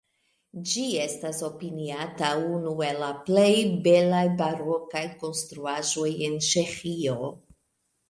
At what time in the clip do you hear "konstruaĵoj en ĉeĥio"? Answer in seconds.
5.23-7.25